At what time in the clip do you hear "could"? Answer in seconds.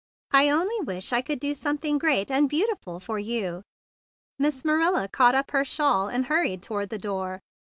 1.21-1.39